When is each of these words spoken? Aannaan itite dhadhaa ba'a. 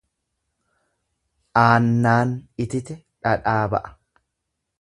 Aannaan 1.63 2.33
itite 2.67 2.99
dhadhaa 3.27 3.63
ba'a. 3.75 3.97